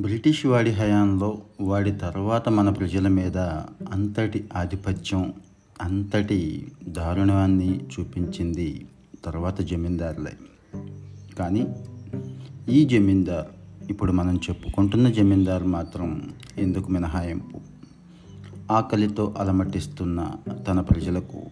British 0.00 0.46
వాడి 0.46 0.70
హయాంలో 0.70 1.38
వాడి 1.60 1.92
తర్వాత 1.92 2.48
మన 2.48 2.70
ప్రజల 2.70 3.08
మీద 3.08 3.38
అంతటి 3.92 4.48
ఆధిపత్యం 4.56 5.32
అంతటి 5.82 6.72
దారుణాన్ని 6.88 7.80
చూపించింది 7.84 8.86
తర్వాత 9.24 9.60
జమీందారులే. 9.60 10.32
కానీ 11.38 11.66
ఈ 12.68 12.84
జమీందార్ 12.84 13.46
ఇప్పుడు 13.90 14.12
మనం 14.12 14.36
చెప్పుకుంటున్న 14.36 15.10
జమీందార్ 15.10 15.64
మాత్రం 15.64 16.30
ఎందుకు 16.58 16.92
మినహాయింపు? 16.92 17.60
ఆకలితో 18.72 19.34
అలమటిస్తున్న 19.38 20.32
తన 20.68 20.80
ప్రజలకు 20.80 21.42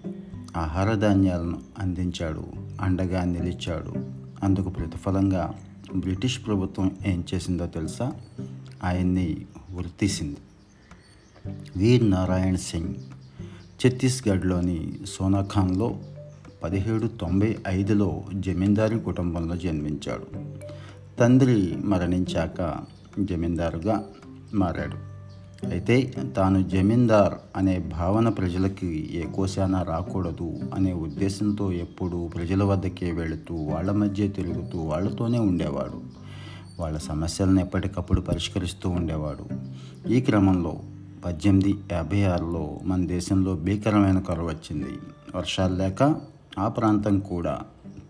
ఆహార 0.57 0.95
ధాన్యాలను 0.95 1.61
అందించాడు 1.79 2.45
అండగా 2.81 3.25
నిలిచాడు. 3.25 3.93
అందుకు 4.45 4.69
ప్రతిఫలంగా 4.69 5.55
బ్రిటిష్ 5.95 6.47
ప్రభుత్వం 6.47 6.97
ఏం 7.07 7.25
చేసిందో 7.35 7.67
తెలుసా? 7.67 8.13
ఆయన్ని 8.85 9.47
ఉరితీసింది 9.77 10.37
వీర్ 11.77 12.11
నారాయణ్ 12.11 12.57
సింగ్. 12.57 12.95
ఛత్తీస్గఢ్లోని 13.87 14.93
సోనాఖాన్లో 15.07 15.99
పదిహేడు 16.63 17.07
తొంభై 17.07 17.57
ఐదులో 17.69 18.25
జమీందారి 18.35 19.01
కుటుంబంలో 19.01 19.57
జన్మించాడు. 19.57 20.27
తండ్రి 21.19 21.77
మరణించాక 21.85 22.77
జమీందారుగా 23.21 24.05
మారాడు. 24.55 25.16
అయితే 25.65 26.15
తాను 26.37 26.69
జమీందార్ 26.69 27.35
అనే 27.57 27.79
భావన 27.79 28.29
ప్రజలకి 28.29 29.11
ఏ 29.13 29.23
కోశానా 29.33 29.83
రాకూడదు 29.83 30.59
అనే 30.75 30.93
ఉద్దేశంతో 30.93 31.73
ఎప్పుడూ 31.73 32.29
ప్రజల 32.29 32.65
వద్దకే 32.65 33.13
వెళుతూ 33.13 33.55
వాళ్ళ 33.55 33.91
మధ్య 33.91 34.29
తిరుగుతూ 34.29 34.79
వాళ్ళతోనే 34.79 35.39
ఉండేవాడు. 35.39 36.03
వాళ్ళ 36.81 36.99
సమస్యలను 36.99 37.61
ఎప్పటికప్పుడు 37.61 38.21
పరిష్కరిస్తూ 38.21 38.91
ఉండేవాడు. 38.91 39.47
ఈ 40.09 40.21
క్రమంలో 40.21 40.77
పద్దెనిమిది 41.25 41.75
యాభై 41.93 42.25
ఆరులో 42.25 42.79
మన 42.85 43.07
దేశంలో 43.07 43.55
భీకరమైన 43.55 44.19
కరువు 44.19 44.49
వచ్చింది. 44.49 44.89
వర్షాలు 45.37 45.75
లేక 45.75 46.21
ఆ 46.59 46.69
ప్రాంతం 46.69 47.21
కూడా 47.21 47.61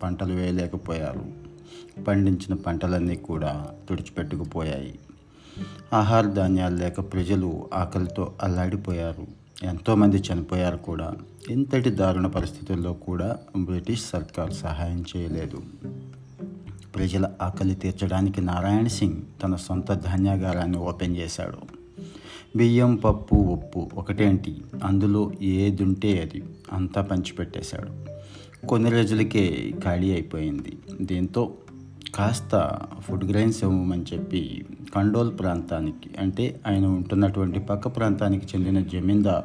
పంటలు 0.03 0.33
వేయలేకపోయారు. 0.33 1.47
పండించిన 2.03 2.55
పంటలన్నీ 2.55 3.17
కూడా 3.17 3.67
తుడిచిపెట్టుకుపోయాయి. 3.89 4.99
ఆహార 5.93 6.27
ధాన్యాలు 6.27 6.77
లేక 6.77 7.01
ప్రజలు 7.01 7.71
ఆకలితో 7.75 8.35
అల్లాడిపోయారు. 8.43 9.27
ఎంతోమంది 9.67 10.17
చనిపోయారు 10.17 10.77
కూడా. 10.77 11.15
ఇంతటి 11.51 11.91
దారుణ 11.91 12.27
పరిస్థితుల్లో 12.27 12.93
కూడా 12.93 13.37
బ్రిటిష్ 13.57 14.11
సర్కార్ 14.11 14.53
సహాయం 14.53 15.05
చేయలేదు. 15.17 15.63
ప్రజల 16.97 17.31
ఆకలి 17.43 17.75
తీర్చడానికి 17.75 18.41
నారాయణ 18.41 18.87
సింగ్ 18.87 19.43
తన 19.43 19.57
సొంత 19.57 19.93
ధాన్యాగారాన్ని 19.93 20.79
ఓపెన్ 20.79 21.17
చేశాడు. 21.17 21.59
బియ్యం 22.57 22.97
పప్పు 22.97 23.35
ఉప్పు 23.35 23.91
ఒకటేంటి? 23.95 24.63
అందులో 24.85 25.33
ఏదుంటే 25.43 26.21
అది 26.21 26.45
అంతా 26.73 27.03
పంచిపెట్టేశాడు. 27.03 28.17
కొన్ని 28.67 28.91
రోజులకే 28.91 29.75
ఖాళీ 29.85 30.13
అయిపోయింది. 30.13 30.79
దీంతో 31.01 31.55
కాస్త 32.17 32.79
ఫుడ్ 33.01 33.25
గ్రైన్స్ 33.25 33.65
ఇవ్వమని 33.65 34.05
చెప్పి 34.15 34.65
కండోల్ 34.95 35.39
ప్రాంతానికి 35.39 36.11
అంటే 36.19 36.61
ఆయన 36.67 36.87
ఉంటున్నటువంటి 36.87 37.61
పక్క 37.61 37.89
ప్రాంతానికి 37.89 38.47
చెందిన 38.47 38.81
జమీందార్ 38.81 39.45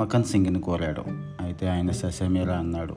మకన్ 0.00 0.24
సింగ్ని 0.24 0.60
కోరాడు. 0.60 1.00
అయితే 1.40 1.68
ఆయన 1.68 1.90
ససేమేరా 1.90 2.54
అన్నాడు 2.54 2.96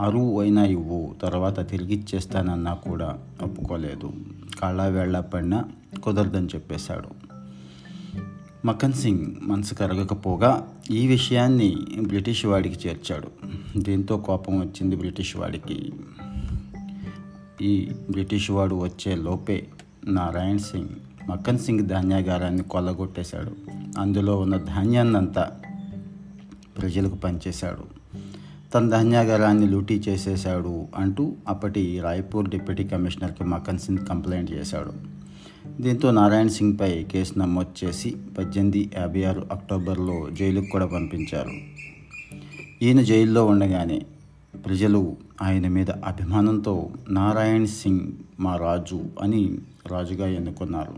అరువు 0.00 0.40
అయినా 0.40 0.64
ఇవ్వు 0.64 1.14
తర్వాత 1.22 1.70
తిరిగి 1.70 1.94
ఇచ్చేస్తానన్నా 1.94 2.74
కూడా 2.74 3.18
ఒప్పుకోలేదు. 3.42 4.12
కాళ్ళ 4.60 4.86
వేళ్ళ 4.86 5.20
పడినా 5.20 5.64
కుదరదని 6.04 6.46
చెప్పేశాడు. 6.46 7.26
మకన్ 8.66 8.92
సింగ్ 8.92 9.26
మనసు 9.42 9.74
కరగకపోగా 9.74 10.68
ఈ 10.90 11.06
విషయాన్ని 11.06 11.76
బ్రిటిష్ 12.02 12.46
వాడికి 12.46 12.88
చేర్చాడు. 12.88 13.28
దీంతో 13.78 14.16
కోపం 14.16 14.60
వచ్చింది 14.60 14.96
బ్రిటిష్ 14.96 15.36
వాడికి. 15.36 15.92
ఈ 17.60 17.90
బ్రిటిష్ 18.10 18.50
వాడు 18.50 18.74
వచ్చే 18.74 19.14
లోపే 19.14 19.66
నారాయణ్ 20.06 20.58
సింగ్ 20.58 20.88
మక్కన్ 21.30 21.58
సింగ్ 21.58 21.80
ధాన్యాగారాన్ని 21.80 22.62
కొల్లగొట్టేశాడు. 22.62 23.50
అందులో 24.00 24.40
ఉన్న 24.40 24.56
ధాన్యాన్నంతా 24.56 25.52
ప్రజలకు 26.78 27.14
పనిచేశాడు 27.14 27.96
తన 28.74 28.88
ధాన్యాగారాన్ని 28.88 29.66
లూటీ 29.66 30.02
చేసేశాడు 30.08 30.86
అంటూ 30.96 31.32
అప్పటి 31.48 32.00
రాయ్పూర్ 32.00 32.48
డిప్యూటీ 32.48 32.84
కమిషనర్కి 32.84 33.44
మక్కన్ 33.44 33.78
సింగ్ 33.78 33.98
కంప్లైంట్ 33.98 34.52
చేశాడు. 34.52 34.92
దీంతో 35.82 36.10
నారాయణ 36.10 36.46
సింగ్పై 36.46 37.02
కేసు 37.02 37.38
నమోదు 37.38 37.86
చేసి 37.86 38.16
పద్దెనిమిది 38.38 38.90
యాభై 38.98 39.24
ఆరు 39.24 39.46
అక్టోబర్లో 39.52 40.28
జైలుకు 40.32 40.66
కూడా 40.66 40.86
పంపించారు. 40.86 41.50
ఈయన 42.82 43.00
జైల్లో 43.00 43.46
ఉండగానే 43.46 44.02
ప్రజలు 44.66 45.16
ఆయన 45.42 45.68
మీద 45.68 45.90
అభిమానంతో 45.90 46.90
నారాయణ్ 47.10 47.66
సింగ్ 47.66 48.12
మా 48.40 48.56
రాజు 48.56 49.04
అని 49.22 49.58
రాజుగా 49.86 50.28
ఎన్నుకున్నారు. 50.28 50.94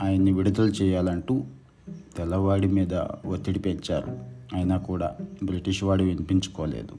ఆయన్ని 0.00 0.32
విడుదల 0.32 0.64
చేయాలంటూ 0.64 1.42
తెల్లవాడి 2.16 2.68
మీద 2.68 2.94
ఒత్తిడి 3.26 3.58
పెంచారు. 3.58 4.18
అయినా 4.54 4.78
కూడా 4.78 5.16
బ్రిటిష్ 5.44 5.84
వాడు 5.84 6.02
వినిపించుకోలేదు. 6.02 6.94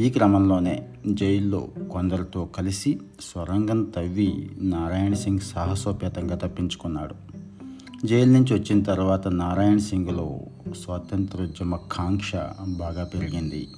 ఈ 0.00 0.10
క్రమంలోనే 0.10 0.88
జైల్లో 1.06 1.68
కొందరితో 1.92 2.44
కలిసి 2.44 3.00
స్వరంగం 3.20 3.84
తవ్వి 3.84 4.50
నారాయణ 4.60 5.12
సింగ్ 5.12 5.38
సాహసోపేతంగా 5.38 6.36
తప్పించుకున్నాడు. 6.36 7.14
జైలు 8.06 8.32
నుంచి 8.32 8.54
వచ్చిన 8.54 8.82
తర్వాత 8.82 9.28
నారాయణ 9.28 9.76
సింగ్లో 9.76 10.40
స్వాతంత్రోద్యమ 10.84 11.76
కాంక్ష 11.76 12.32
బాగా 12.68 13.04
పెరిగింది. 13.04 13.68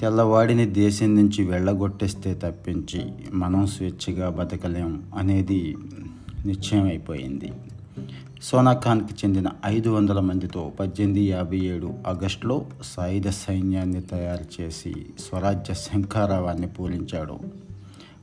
తెల్లవాడిని 0.00 0.66
దేశం 0.66 1.16
నుంచి 1.16 1.44
వెళ్ళగొట్టేస్తే 1.44 2.34
తప్పించి 2.34 3.06
మనం 3.32 3.66
స్వేచ్ఛగా 3.66 4.30
బతకలేం 4.30 5.02
అనేది 5.16 5.76
నిశ్చయం 6.46 6.84
అయిపోయింది 6.84 7.52
సోనాఖాన్కి 8.42 9.14
చెందిన 9.14 9.46
ఐదు 9.66 9.90
వందల 9.90 10.20
మందితో 10.20 10.72
పద్దెనిమిది 10.80 11.28
యాభై 11.28 11.58
ఏడు 11.58 11.94
ఆగస్టులో 12.06 12.66
సాయుధ 12.82 13.28
సైన్యాన్ని 13.28 14.00
తయారు 14.00 14.62
చేసి 14.62 14.94
స్వరాజ్య 15.18 15.74
శంఖారావాన్ని 15.74 16.66
పూరించాడు. 16.66 17.38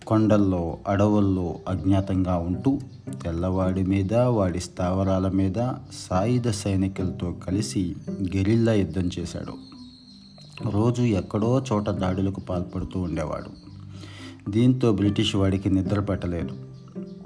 కొండల్లో 0.07 0.77
అడవుల్లో 0.87 1.59
అజ్ఞాతంగా 1.67 2.37
ఉంటూ 2.37 2.79
తెల్లవాడి 3.23 3.83
మీద 3.83 4.13
వాడి 4.13 4.59
స్థావరాల 4.59 5.29
మీద 5.29 5.69
సాయుధ 6.09 6.49
సైనికులతో 6.49 7.31
కలిసి 7.31 7.95
గెరిల్లా 8.37 8.73
యుద్ధం 8.73 9.09
చేశాడు. 9.19 9.53
రోజు 10.61 11.01
ఎక్కడో 11.01 11.63
చోట 11.73 11.89
దాడులకు 11.89 12.39
పాల్పడుతూ 12.39 12.99
ఉండేవాడు. 12.99 13.49
దీంతో 14.51 14.91
బ్రిటిష్ 14.91 15.35
వాడికి 15.35 15.69
నిద్ర 15.69 15.99
పట్టలేదు. 15.99 16.49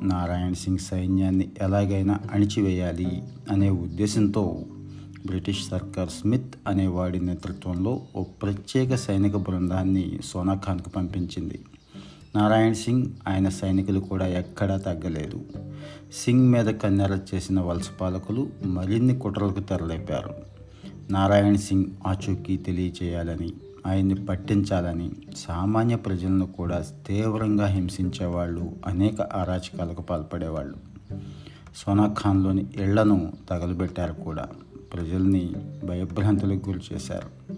నారాయణ 0.01 0.53
సింగ్ 0.53 0.77
సైన్యాన్ని 0.77 1.49
ఎలాగైనా 1.61 2.19
అణిచివేయాలి 2.31 3.23
అనే 3.51 3.69
ఉద్దేశంతో 3.69 4.65
బ్రిటిష్ 5.25 5.67
సర్కార్ 5.67 6.09
స్మిత్ 6.09 6.55
అనే 6.67 6.87
వాడి 6.87 7.25
నేతృత్వంలో 7.25 8.01
ఓ 8.15 8.23
ప్రత్యేక 8.23 8.95
సైనిక 8.95 9.35
బృందాన్ని 9.35 10.19
సోనాఖాన్కు 10.25 10.89
పంపించింది. 10.89 11.65
నారాయణ 12.35 12.73
సింగ్ 12.73 13.05
ఆయన 13.27 13.49
సైనికులు 13.49 13.99
కూడా 13.99 14.27
ఎక్కడా 14.27 14.77
తగ్గలేదు. 14.77 15.41
సింగ్ 16.25 16.49
మీద 16.49 16.65
కన్నెర 16.65 17.19
చేసిన 17.35 17.59
వలస 17.59 17.89
పాలకులు 18.01 18.49
మరిన్ని 18.65 19.19
కుట్రలకు 19.19 19.59
తెరలేపారు. 19.59 20.48
నారాయణ 21.11 21.55
సింగ్ 21.55 21.85
ఆచూకీ 22.07 22.57
తెలియచేయాలని 22.57 23.53
ఆయన్ని 23.87 24.15
పట్టించాలని 24.15 25.11
సామాన్య 25.35 25.95
ప్రజలను 25.95 26.45
కూడా 26.47 26.85
తీవ్రంగా 27.07 27.65
హింసించేవాళ్ళు 27.65 28.71
అనేక 28.87 29.21
అరాచకాలకు 29.21 30.01
పాల్పడేవాళ్ళు. 30.01 30.75
సోనాఖాన్లోని 31.75 32.65
ఇళ్ళను 32.81 33.33
తగలబెట్టారు 33.49 34.13
కూడా. 34.13 34.47
ప్రజల్ని 34.93 35.53
భయభ్రాంతులకు 35.85 36.69
గురి 36.69 36.81
చేశారు. 36.93 37.53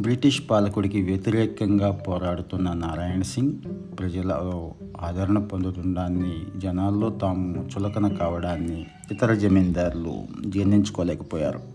బ్రిటిష్ 0.00 0.42
పాలకుడికి 0.50 1.02
వ్యతిరేకంగా 1.02 1.90
పోరాడుతున్న 1.90 2.72
నారాయణ 2.72 3.22
సింగ్ 3.22 3.52
ప్రజలలో 3.98 4.72
ఆదరణ 5.00 5.38
పొందుతుండాన్ని 5.38 6.34
జనాల్లో 6.56 7.10
తాము 7.10 7.68
చులకన 7.78 8.08
కావడాన్ని 8.08 8.86
ఇతర 9.10 9.34
జమీందారులు 9.34 10.14
జీర్ణించుకోలేకపోయారు. 10.46 11.72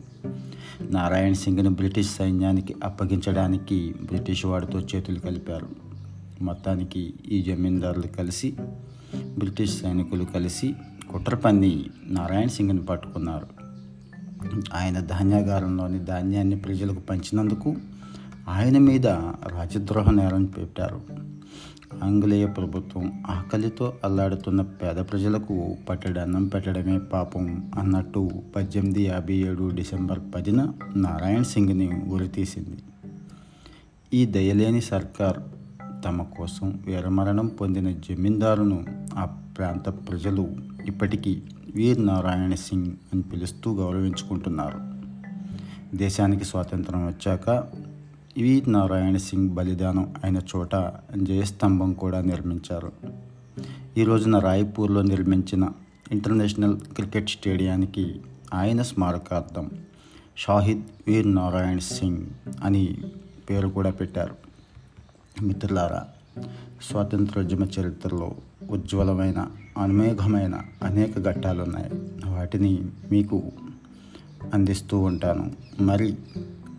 నారాయణ 0.91 1.33
సింగ్ను 1.33 1.69
బ్రిటిష్ 1.69 2.15
సైన్యానికి 2.15 2.75
అప్పగించడానికి 2.83 3.95
బ్రిటిష్ 4.01 4.45
వాడితో 4.45 4.79
చేతులు 4.79 5.19
కలిపారు. 5.19 5.67
మొత్తానికి 6.41 7.13
ఈ 7.31 7.41
జమీందారులు 7.41 8.07
కలిసి 8.07 8.55
బ్రిటిష్ 9.37 9.81
సైనికులు 9.81 10.23
కలిసి 10.23 10.73
కుట్ర 11.11 11.35
పన్ని 11.35 11.85
నారాయణ 12.05 12.47
సింగ్ని 12.47 12.85
పట్టుకున్నారు. 12.85 13.47
ఆయన 14.73 14.99
ధాన్యాగారంలోని 14.99 15.99
ధాన్యాన్ని 15.99 16.55
ప్రజలకు 16.55 16.99
పంచినందుకు 16.99 17.75
ఆయన 18.49 18.77
మీద 18.77 19.07
రాజద్రోహ 19.47 20.11
నేరం 20.11 20.45
పెట్టారు. 20.45 21.01
ఆంగ్లేయ 22.03 22.45
ప్రభుత్వం 22.45 23.23
ఆకలితో 23.27 23.93
అల్లాడుతున్న 24.03 24.61
పేద 24.61 24.95
ప్రజలకు 24.95 25.77
పట్టడన్నం 25.89 26.47
పెట్టడమే 26.47 26.97
పాపం 26.97 27.71
అన్నట్టు 27.79 28.29
పద్దెనిమిది 28.55 29.03
యాభై 29.05 29.33
ఏడు 29.33 29.71
డిసెంబర్ 29.75 30.19
పదిన 30.35 30.67
నారాయణ 30.95 31.41
సింగ్ని 31.41 32.05
ఉరితీసింది. 32.09 32.77
ఈ 34.13 34.25
దయలేని 34.25 34.81
సర్కార్ 34.81 35.37
తమ 36.05 36.23
కోసం 36.23 36.79
వీరమరణం 36.85 37.47
పొందిన 37.47 37.91
జమీందారును 37.91 38.85
ఆ 39.13 39.25
ప్రాంత 39.57 39.89
ప్రజలు 39.89 40.47
ఇప్పటికీ 40.85 41.41
వీర్ 41.75 42.05
నారాయణ 42.05 42.53
సింగ్ 42.53 42.85
అని 42.85 43.21
పిలుస్తూ 43.21 43.73
గౌరవించుకుంటున్నారు. 43.75 44.97
దేశానికి 45.97 46.45
స్వాతంత్రం 46.45 47.07
వచ్చాక 47.07 47.49
వీర్ 48.37 48.73
నారాయణ 48.73 49.17
సింగ్ 49.17 49.49
బలిదానం 49.49 50.15
అయిన 50.23 50.39
చోట 50.55 50.75
జయస్తంభం 51.23 51.93
కూడా 51.93 52.21
నిర్మించారు. 52.21 52.91
ఈ 53.97 54.03
రోజున 54.03 54.39
రాయ్పూర్లో 54.39 55.01
నిర్మించిన 55.01 55.69
ఇంటర్నేషనల్ 56.11 56.79
క్రికెట్ 56.79 57.29
స్టేడియానికి 57.29 58.19
ఆయన 58.53 58.81
స్మారకార్థం 58.81 59.69
షాహిద్ 60.37 60.81
వీర్ 61.07 61.35
నారాయణ 61.35 61.77
సింగ్ 61.77 62.25
అని 62.63 62.97
పేరు 63.49 63.67
కూడా 63.67 63.91
పెట్టారు. 63.91 64.35
మిత్రులారా 65.43 66.05
స్వాతంత్రోద్యమ 66.81 67.63
చరిత్రలో 67.63 68.35
ఉజ్వలమైన 68.69 69.47
అనుమేఘమైన 69.77 70.59
అనేక 70.83 71.19
ఘట్టాలు 71.19 71.63
ఉన్నాయి 71.63 71.89
వాటిని 72.29 72.85
మీకు 73.11 73.43
అందిస్తూ 74.53 74.99
ఉంటాను. 74.99 75.51
మరి 75.81 76.17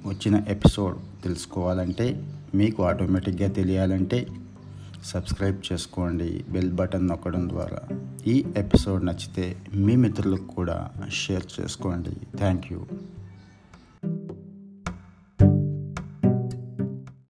వచ్చిన 0.08 0.42
ఎపిసోడ్ 0.48 0.96
తెలుసుకోవాలంటే 1.24 2.06
మీకు 2.54 2.82
ఆటోమేటిక్గా 2.82 3.48
తెలియాలంటే 3.48 4.26
సబ్స్క్రైబ్ 5.04 5.72
చేసుకోండి 5.72 6.44
బెల్ 6.50 6.72
బటన్ 6.72 7.08
నొక్కడం 7.08 7.48
ద్వారా. 7.48 7.80
ఈ 8.26 8.44
ఎపిసోడ్ 8.56 9.06
నచ్చితే 9.06 9.56
మీ 9.74 9.96
మిత్రులకు 9.96 10.46
కూడా 10.46 10.90
షేర్ 11.10 11.46
చేసుకోండి. 11.60 12.38
Thank 12.38 12.72
you. 12.72 12.80